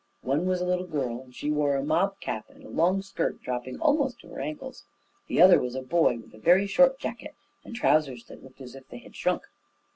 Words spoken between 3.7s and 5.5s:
almost to her ankles; and the